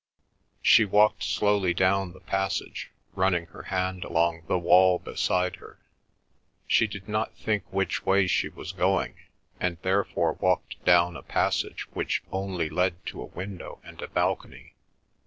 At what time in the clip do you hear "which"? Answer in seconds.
7.71-8.03, 11.93-12.23